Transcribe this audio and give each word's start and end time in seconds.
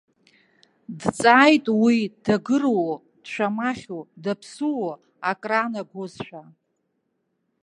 Дҵааит, 0.99 1.65
уи 1.83 1.97
дагыруоу, 2.23 2.93
дшәамахьу, 3.23 4.01
даԥсыуоу 4.23 4.95
акраанагозшәа. 5.29 6.41